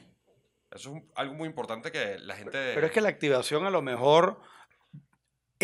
[0.70, 2.72] Eso es algo muy importante que la gente...
[2.74, 4.40] Pero es que la activación a lo mejor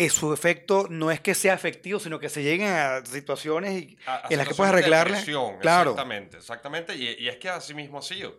[0.05, 3.95] eh, su efecto no es que sea efectivo, sino que se lleguen a situaciones
[4.29, 5.23] en las que puedes arreglarle.
[5.61, 5.91] Claro.
[5.91, 6.95] Exactamente, exactamente.
[6.95, 8.37] Y, es que así mismo ha sido.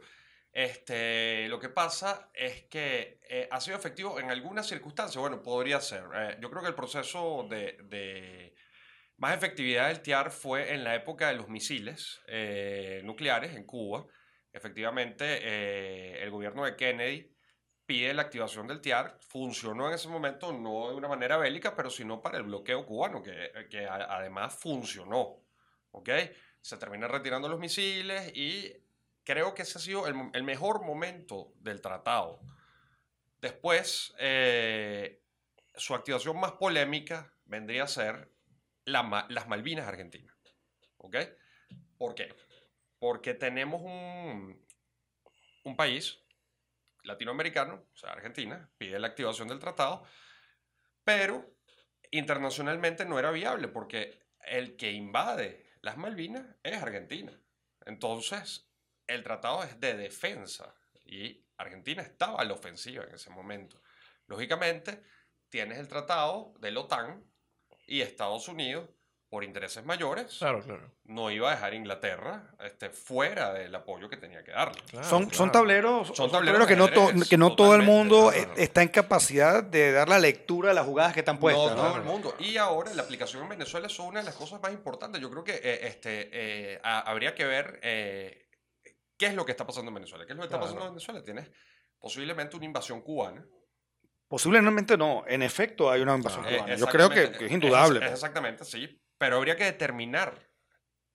[0.52, 5.20] Este, lo que pasa es que eh, ha sido efectivo en algunas circunstancias.
[5.20, 6.02] Bueno, podría ser.
[6.14, 8.52] Eh, yo creo que el proceso de
[9.20, 14.06] más efectividad del TIAR fue en la época de los misiles eh, nucleares en Cuba.
[14.50, 17.30] Efectivamente, eh, el gobierno de Kennedy
[17.90, 19.18] pide la activación del TIAR.
[19.18, 23.20] Funcionó en ese momento no de una manera bélica, pero sino para el bloqueo cubano,
[23.20, 25.40] que, que además funcionó.
[25.90, 26.08] ¿Ok?
[26.60, 28.72] Se terminan retirando los misiles y
[29.24, 32.38] creo que ese ha sido el, mejor momento del tratado.
[33.40, 35.24] Después, eh,
[35.74, 38.30] su activación más polémica vendría a ser
[38.84, 40.36] las Malvinas Argentinas.
[40.98, 41.16] ¿Ok?
[41.98, 42.32] ¿Por qué?
[43.00, 44.64] Porque tenemos un,
[45.64, 46.19] un país
[47.04, 50.04] latinoamericano, o sea, Argentina, pide la activación del tratado,
[51.04, 51.56] pero
[52.10, 57.32] internacionalmente no era viable porque el que invade las Malvinas es Argentina.
[57.86, 58.68] Entonces,
[59.06, 63.82] el tratado es de defensa y Argentina estaba a la ofensiva en ese momento.
[64.26, 65.02] Lógicamente,
[65.48, 67.30] tienes el tratado de la OTAN,
[67.90, 68.88] y Estados Unidos,
[69.30, 70.90] por intereses mayores, claro, claro.
[71.04, 74.82] no iba a dejar Inglaterra este, fuera del apoyo que tenía que darle.
[75.04, 76.88] son, son tableros, son tableros que, no
[77.28, 80.84] que no todo el mundo e, está en capacidad de dar la lectura de las
[80.84, 81.76] jugadas que están puestas.
[81.76, 82.34] No, todo el mundo.
[82.40, 85.20] Y ahora la aplicación en Venezuela es una de las cosas más importantes.
[85.20, 88.48] Yo creo que eh, este, eh, habría que ver eh,
[89.16, 90.26] qué es lo que está pasando en Venezuela.
[90.26, 91.22] ¿Qué es lo que está pasando en Venezuela?
[91.22, 91.48] Tienes
[92.00, 93.46] posiblemente una invasión cubana
[94.30, 95.24] Posiblemente no.
[95.26, 96.76] En efecto, hay una invasión cubana.
[96.76, 97.98] Yo creo que, es indudable.
[97.98, 98.12] Pues.
[98.12, 99.00] exactamente, sí.
[99.20, 100.32] Pero habría que determinar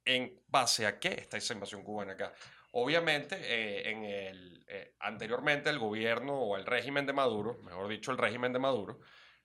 [0.06, 2.34] en base a qué está esa invasión cubana acá.
[2.74, 8.12] Obviamente, eh, en el, eh, anteriormente el gobierno o el régimen de Maduro, mejor dicho,
[8.12, 9.00] el régimen de Maduro,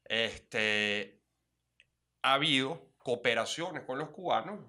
[0.05, 1.23] este,
[2.21, 4.61] ha habido cooperaciones con los cubanos,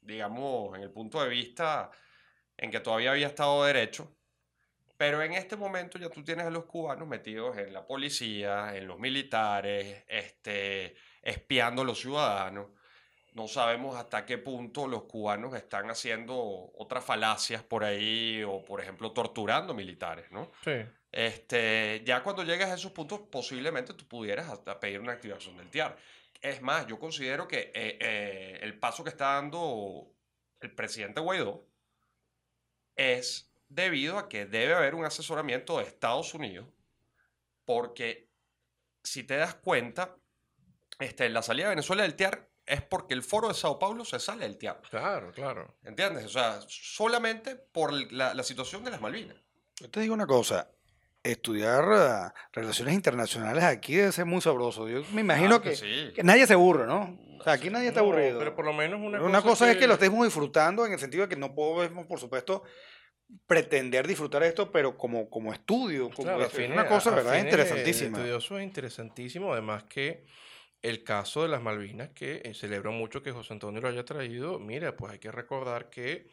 [0.00, 1.90] digamos, en el punto de vista
[2.56, 4.16] en que todavía había Estado de Derecho,
[4.96, 8.86] pero en este momento ya tú tienes a los cubanos metidos en la policía, en
[8.86, 12.68] los militares, este, espiando a los ciudadanos.
[13.34, 18.80] No sabemos hasta qué punto los cubanos están haciendo otras falacias por ahí o, por
[18.80, 20.52] ejemplo, torturando militares, ¿no?
[20.62, 20.84] Sí.
[21.10, 25.68] Este, ya cuando llegas a esos puntos, posiblemente tú pudieras hasta pedir una activación del
[25.68, 25.96] TIAR.
[26.40, 30.12] Es más, yo considero que eh, eh, el paso que está dando
[30.60, 31.66] el presidente Guaidó
[32.94, 36.66] es debido a que debe haber un asesoramiento de Estados Unidos,
[37.64, 38.28] porque
[39.02, 40.16] si te das cuenta,
[41.00, 44.18] este, la salida de Venezuela del TIAR es porque el foro de Sao Paulo se
[44.18, 44.80] sale del TIAR.
[44.90, 45.74] Claro, claro.
[45.84, 46.24] ¿Entiendes?
[46.24, 49.36] O sea, solamente por la, situación de las Malvinas.
[49.76, 50.70] Yo te digo una cosa,
[51.22, 54.88] estudiar ah, relaciones internacionales aquí debe ser muy sabroso.
[54.88, 57.18] Yo me imagino que, nadie se aburre, ¿no?
[57.38, 58.38] O sea, aquí nadie está aburrido.
[58.38, 61.24] Pero por lo menos una, una cosa, es que lo estemos disfrutando en el sentido
[61.24, 62.62] de que no podemos, por supuesto,
[63.46, 67.38] pretender disfrutar esto, pero como, como estudio, como es una cosa, ¿verdad?
[67.38, 68.18] Interesantísima.
[68.18, 70.24] Estudioso es interesantísimo, además que
[70.84, 74.58] el caso de las Malvinas, que eh, celebro mucho que José Antonio lo haya traído,
[74.58, 76.28] mira, pues hay que recordar que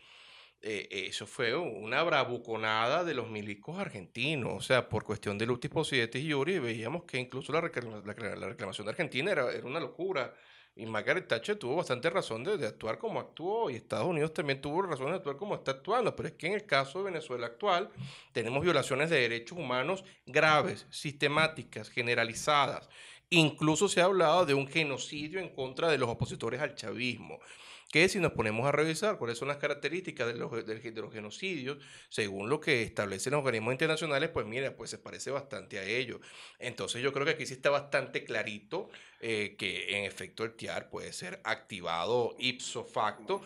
[0.62, 4.54] eh, eso fue una bravuconada de los milicos argentinos.
[4.54, 8.92] O sea, por cuestión de Lutis Posietis y Yuri, veíamos que incluso la, reclamación de
[8.92, 10.34] Argentina era, era, una locura.
[10.76, 14.60] Y Margaret Thatcher tuvo bastante razón de, de, actuar como actuó, y Estados Unidos también
[14.60, 16.14] tuvo razón de actuar como está actuando.
[16.14, 17.90] Pero es que en el caso de Venezuela actual,
[18.34, 22.90] tenemos violaciones de derechos humanos graves, sistemáticas, generalizadas.
[23.32, 27.40] Incluso se ha hablado de un genocidio en contra de los opositores al chavismo
[27.92, 31.78] que si nos ponemos a revisar cuáles son las características de los, de, los genocidios,
[32.10, 36.22] según lo que establecen los organismos internacionales, pues mira, pues se parece bastante a ello.
[36.58, 38.90] Entonces yo creo que aquí sí está bastante clarito
[39.20, 43.42] eh, que en efecto el TIAR puede ser activado ipso facto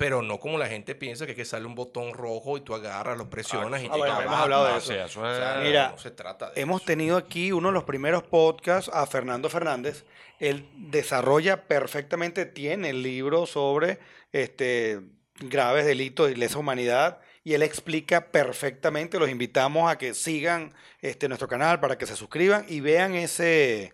[0.00, 2.74] pero no como la gente piensa que, es que sale un botón rojo y tú
[2.74, 5.22] agarras, lo presionas y ah, te hemos hablado de eso.
[5.62, 10.06] Mira, se trata hemos tenido aquí uno de los primeros podcasts a Fernando Fernández.
[10.38, 13.98] Él desarrolla perfectamente, tiene el libro sobre
[14.32, 15.00] este,
[15.34, 19.18] graves delitos y lesa humanidad y él explica perfectamente.
[19.18, 23.92] Los invitamos a que sigan este, nuestro canal para que se suscriban y vean ese,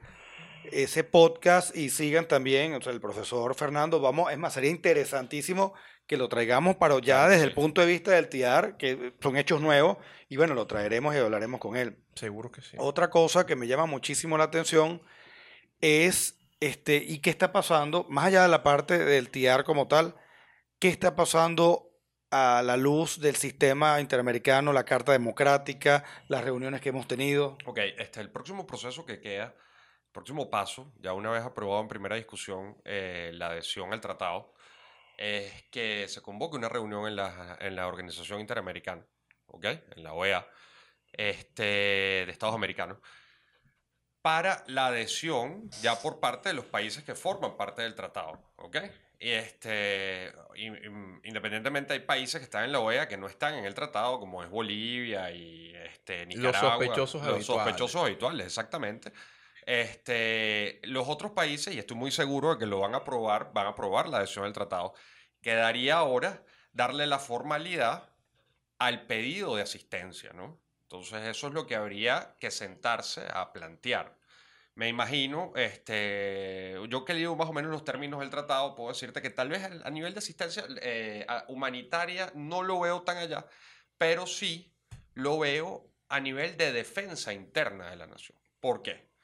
[0.71, 5.75] ese podcast y sigan también, o sea, el profesor Fernando, vamos, es más, sería interesantísimo
[6.07, 9.61] que lo traigamos para ya desde el punto de vista del TIAR, que son hechos
[9.61, 11.99] nuevos, y bueno, lo traeremos y hablaremos con él.
[12.15, 12.77] Seguro que sí.
[12.79, 15.03] Otra cosa que me llama muchísimo la atención
[15.81, 18.07] es, este, ¿y qué está pasando?
[18.09, 20.15] Más allá de la parte del TIAR como tal,
[20.79, 21.91] ¿qué está pasando
[22.31, 27.59] a la luz del sistema interamericano, la Carta Democrática, las reuniones que hemos tenido?
[27.67, 31.89] Ok, este, el próximo proceso que queda, el próximo paso, ya una vez aprobado en
[31.89, 34.55] primera discusión eh, la adhesión al tratado,
[35.17, 39.07] es que se convoque una reunión en la, en la Organización Interamericana,
[39.47, 39.65] ¿ok?
[39.65, 40.47] En la OEA,
[41.13, 42.99] este, de Estados Americanos,
[44.21, 48.77] para la adhesión ya por parte de los países que forman parte del tratado, ¿ok?
[49.19, 50.33] Y este,
[51.25, 54.43] independientemente hay países que están en la OEA que no están en el tratado, como
[54.43, 56.61] es Bolivia y este, Nicaragua.
[56.61, 57.47] Los sospechosos los habituales.
[57.47, 59.13] sospechosos habituales, exactamente.
[59.67, 63.67] Este, los otros países, y estoy muy seguro de que lo van a aprobar, van
[63.67, 64.95] a aprobar la adhesión al tratado.
[65.43, 68.09] Quedaría ahora darle la formalidad
[68.79, 70.61] al pedido de asistencia, ¿no?
[70.83, 74.17] Entonces eso es lo que habría que sentarse a plantear.
[74.77, 79.23] Me imagino, este, yo que leo más o menos los términos del tratado, puedo decirte
[79.23, 83.47] que tal vez a nivel de asistencia eh, humanitaria no lo veo tan allá,
[83.99, 84.73] pero sí
[85.15, 88.39] lo veo a nivel de defensa interna de la nación.
[88.61, 89.16] ¿Por qué?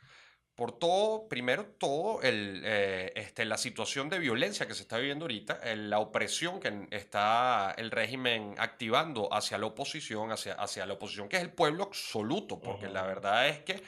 [0.62, 5.25] Por todo, primero todo el, eh, este, la situación de violencia que se está viviendo
[5.25, 11.29] ahorita, la opresión que está el régimen activando hacia la oposición, hacia, hacia la oposición
[11.29, 13.83] que es el pueblo absoluto, porque la verdad es que eh,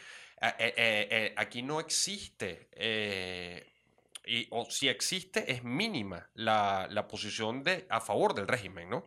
[0.58, 2.68] eh, aquí no existe,
[4.26, 9.06] y, o si existe es mínima la, la, posición de, a favor del régimen, ¿no?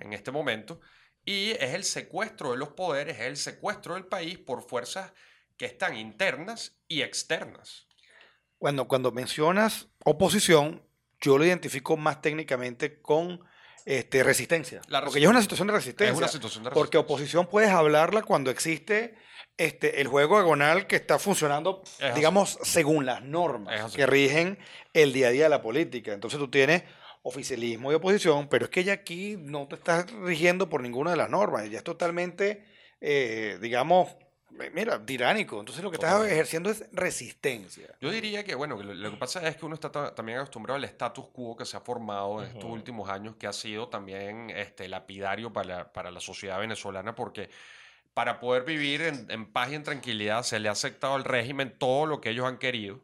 [0.00, 0.80] En este momento.
[1.24, 5.12] Y es el secuestro de los poderes, es el secuestro del país por fuerzas
[5.56, 7.86] que están internas y externas.
[8.58, 10.82] Cuando, cuando mencionas oposición,
[11.20, 13.40] yo lo identifico más técnicamente con
[13.84, 14.80] este, resistencia.
[15.04, 16.12] porque ya es una situación de resistencia.
[16.12, 16.74] Es una situación de resistencia.
[16.74, 19.14] Porque oposición puedes hablarla cuando existe
[19.56, 21.82] este, el juego agonal que está funcionando,
[22.14, 24.58] digamos, según las normas que rigen
[24.92, 26.12] el día a día de la política.
[26.12, 26.82] Entonces tú tienes
[27.22, 31.16] oficialismo y oposición, pero es que ya aquí no te estás rigiendo por ninguna de
[31.16, 31.68] las normas.
[31.70, 32.64] Ya es totalmente,
[33.00, 34.16] eh, digamos,
[34.72, 35.58] mira, tiránico.
[35.58, 37.94] Entonces lo que estás ejerciendo es resistencia.
[38.00, 41.26] Yo diría que, bueno, lo, que pasa es que uno está también acostumbrado al status
[41.28, 45.52] quo que se ha formado en estos últimos años, que ha sido también este, lapidario
[45.52, 47.50] para la, sociedad venezolana, porque
[48.14, 52.06] para poder vivir en, paz y en tranquilidad se le ha aceptado al régimen todo
[52.06, 53.00] lo que ellos han querido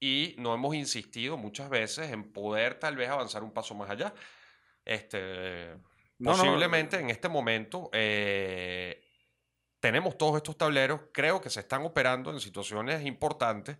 [0.00, 4.12] y no hemos insistido muchas veces en poder tal vez avanzar un paso más allá.
[4.84, 5.76] Este,
[6.22, 8.71] posiblemente en este momento eh,
[9.82, 13.78] tenemos todos estos tableros, creo que se están operando en situaciones importantes.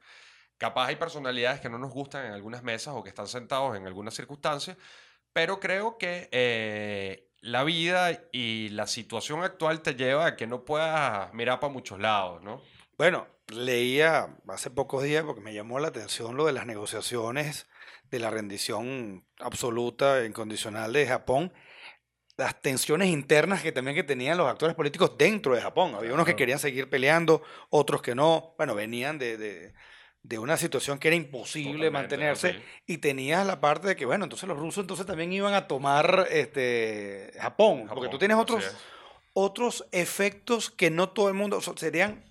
[0.58, 3.86] Capaz hay personalidades que no nos gustan en algunas mesas o que están sentados en
[3.86, 4.76] algunas circunstancias,
[5.32, 10.64] pero creo que eh, la vida y la situación actual te lleva a que no
[10.64, 12.60] puedas mirar para muchos lados, ¿no?
[12.98, 17.68] Bueno, leía hace pocos días porque me llamó la atención lo de las negociaciones
[18.10, 21.52] de la rendición absoluta e incondicional de Japón
[22.36, 25.94] las tensiones internas que también que tenían los actores políticos dentro de Japón.
[25.94, 28.54] Había unos que querían seguir peleando, otros que no.
[28.56, 29.72] Bueno, venían de,
[30.38, 34.58] una situación que era imposible mantenerse y tenías la parte de que, bueno, entonces los
[34.58, 38.64] rusos entonces también iban a tomar este, Japón, porque tú tienes otros,
[39.34, 42.24] otros efectos que no todo el mundo, serían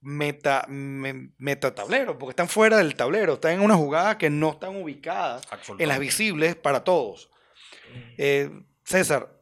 [0.00, 4.76] meta, meta tablero, porque están fuera del tablero, están en una jugada que no están
[4.76, 5.46] ubicadas
[5.78, 7.30] en las visibles para todos.
[8.16, 8.50] Eh,
[8.90, 9.40] César,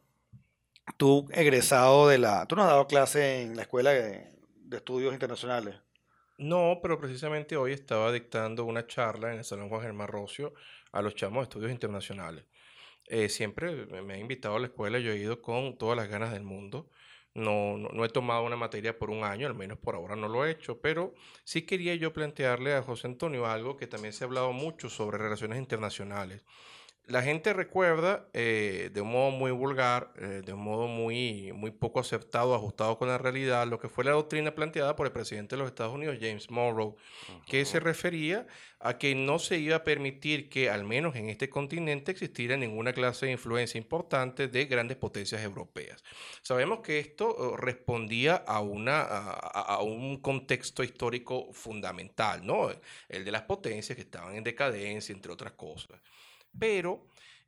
[0.99, 2.45] tú egresado de la...
[2.47, 5.75] Tú no has dado clase en la Escuela de, de Estudios Internacionales.
[6.37, 10.53] No, pero precisamente hoy estaba dictando una charla en el Salón Juan Germán Rocio
[10.93, 12.45] a los chamos de estudios internacionales.
[13.07, 16.31] Eh, siempre me ha invitado a la escuela, yo he ido con todas las ganas
[16.31, 16.91] del mundo.
[17.33, 20.45] No, no he tomado una materia por un año, al menos por ahora no lo
[20.45, 24.27] he hecho, pero sí quería yo plantearle a José Antonio algo que también se ha
[24.27, 26.45] hablado mucho sobre relaciones internacionales.
[27.09, 31.71] La gente recuerda eh, de un modo muy vulgar, eh, de un modo muy, muy
[31.71, 35.57] poco aceptado, ajustado con la realidad, lo que fue la doctrina planteada por el presidente
[35.57, 36.97] de los Estados Unidos, James Monroe,
[37.47, 38.47] que se refería
[38.79, 42.93] a que no se iba a permitir que, al menos en este continente, existiera ninguna
[42.93, 46.05] clase de influencia importante de grandes potencias europeas.
[46.43, 52.69] Sabemos que esto eh, respondía a, una, a un contexto histórico fundamental, ¿no?
[53.09, 55.99] El de las potencias que estaban en decadencia, entre otras cosas.
[56.59, 57.07] Pero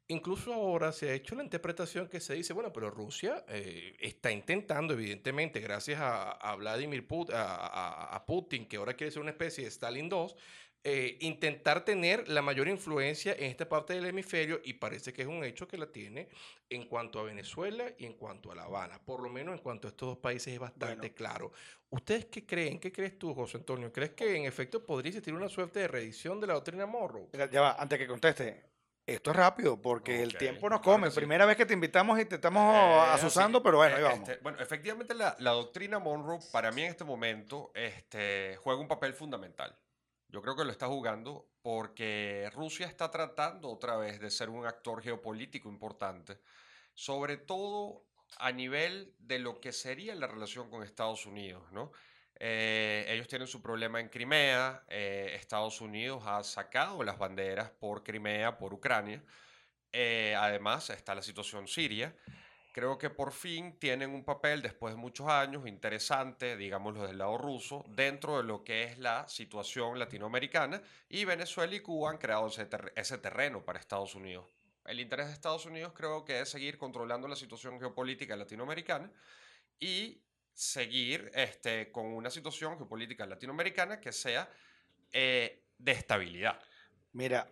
[0.09, 4.31] incluso ahora se ha hecho la interpretación que se dice, bueno, pero Rusia eh, está
[4.31, 9.65] intentando, evidentemente, gracias a, a Vladimir Putin, a, Putin, que ahora quiere ser una especie
[9.65, 10.35] de Stalin II,
[10.83, 15.29] eh, intentar tener la mayor influencia en esta parte del hemisferio y parece que es
[15.29, 16.31] un hecho que la tiene
[16.71, 18.99] en cuanto a Venezuela y en cuanto a La Habana.
[19.05, 21.15] Por lo menos en cuanto a estos dos países es bastante Bueno.
[21.15, 21.53] claro.
[21.91, 22.81] ¿Ustedes qué creen?
[22.81, 23.93] ¿Qué crees tú, José Antonio?
[23.93, 26.87] ¿Crees que en efecto podría existir una suerte de reedición de la doctrina?
[26.87, 28.70] Mira, Ya va, antes que conteste.
[29.11, 31.07] Esto es rápido porque el Ok, tiempo nos claro come.
[31.09, 31.17] que sí.
[31.17, 33.65] Primera vez que te invitamos y te estamos Eh, asusando, así.
[33.65, 34.29] pero bueno, ahí Eh, vamos.
[34.29, 38.87] este, bueno, efectivamente la, la doctrina Monroe para mí en este momento este, juega un
[38.89, 39.77] papel fundamental.
[40.29, 44.65] Yo creo que lo está jugando porque Rusia está tratando otra vez de ser un
[44.65, 46.39] actor geopolítico importante,
[46.95, 48.05] sobre todo
[48.39, 51.91] a nivel de lo que sería la relación con Estados Unidos, ¿no?
[52.43, 58.03] Eh, ellos tienen su problema en Crimea, eh, Estados Unidos ha sacado las banderas por
[58.03, 59.23] Crimea, por Ucrania,
[59.93, 62.17] eh, además está la situación siria.
[62.73, 67.37] Creo que por fin tienen un papel después de muchos años interesante, digámoslo del lado
[67.37, 72.47] ruso, dentro de lo que es la situación latinoamericana y Venezuela y Cuba han creado
[72.47, 74.47] ese, ese terreno para Estados Unidos.
[74.87, 79.11] El interés de Estados Unidos creo que es seguir controlando la situación geopolítica latinoamericana
[79.79, 80.23] y
[80.61, 84.47] seguir este, con una situación geopolítica latinoamericana que sea
[85.11, 86.61] eh, de estabilidad.
[87.15, 87.49] Mira,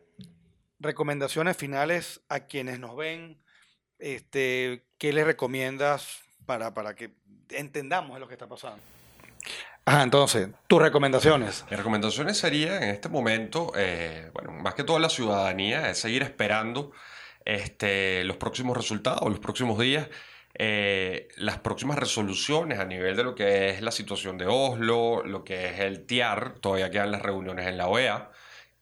[0.79, 3.43] recomendaciones finales a quienes nos ven.
[3.99, 7.15] Este, ¿Qué les recomiendas para, para que
[7.49, 8.83] entendamos lo que está pasando?
[9.87, 11.65] Ajá, entonces, tus recomendaciones.
[11.71, 16.23] Mis recomendaciones serían en este momento, eh, bueno, más que todo la ciudadanía, es seguir
[16.23, 16.93] esperando
[17.47, 20.09] este, los próximos resultados, los próximos días,
[20.55, 25.45] eh, las próximas resoluciones a nivel de lo que es la situación de Oslo, lo
[25.45, 28.31] que es el TIAR, todavía quedan las reuniones en la OEA,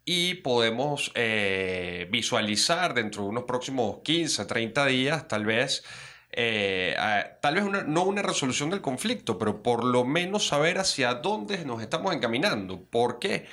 [0.04, 5.84] y podemos eh, visualizar dentro de unos próximos 15, 30 días, tal vez,
[6.30, 10.78] eh, a- tal vez una- no una resolución del conflicto, pero por lo menos saber
[10.78, 12.80] hacia dónde nos estamos encaminando.
[12.84, 13.28] ¿Por qué?
[13.38, 13.46] Porque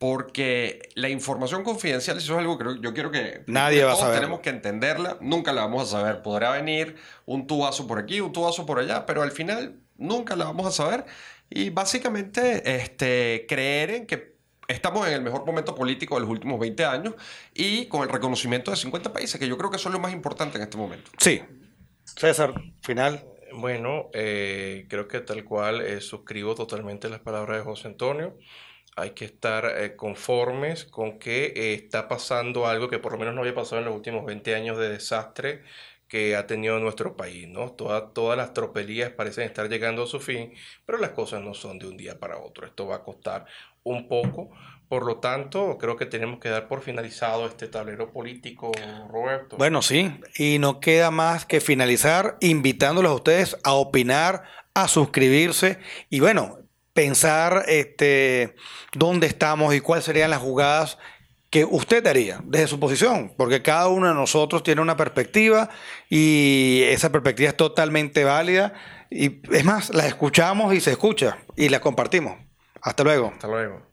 [0.00, 4.20] la información confidencial, eso es algo que yo quiero que Nadie va a todos saberlo.
[4.20, 6.22] tenemos que entenderla, nunca la vamos a saber.
[6.22, 10.44] Podrá venir un tubazo por aquí, un tubazo por allá, pero al final nunca la
[10.44, 11.04] vamos a saber.
[11.50, 14.36] Y básicamente este, creer en que
[14.68, 17.14] estamos en el mejor momento político de los últimos 20 años
[17.54, 20.12] y con el reconocimiento de 50 países, que yo creo que eso es lo más
[20.12, 21.10] importante en este momento.
[21.18, 21.42] Sí.
[22.04, 23.24] César, final.
[23.52, 28.36] Bueno, eh, creo que tal cual eh, suscribo totalmente las palabras de José Antonio.
[28.98, 33.34] Hay que estar eh, conformes con que eh, está pasando algo que por lo menos
[33.34, 35.62] no había pasado en los últimos 20 años de desastre
[36.08, 37.72] que ha tenido nuestro país, ¿no?
[37.72, 40.54] Toda- todas las tropelías parecen estar llegando a su fin,
[40.86, 42.66] pero las cosas no son de un día para otro.
[42.66, 43.44] Esto va a costar
[43.82, 44.50] un poco.
[44.88, 48.72] Por lo tanto, creo que tenemos que dar por finalizado este tablero político,
[49.10, 49.58] Roberto.
[49.58, 50.10] Bueno, sí.
[50.38, 56.58] Y no queda más que finalizar invitándolos a ustedes a opinar, a suscribirse y bueno,
[56.98, 58.56] pensar este,
[58.92, 60.98] dónde estamos y cuáles serían las jugadas
[61.48, 65.70] que usted haría desde su posición, porque cada uno de nosotros tiene una perspectiva
[66.08, 68.72] y esa perspectiva es totalmente válida
[69.10, 72.36] y es más, la escuchamos y se escucha y la compartimos.
[72.82, 73.30] Hasta luego.
[73.32, 73.87] Hasta luego.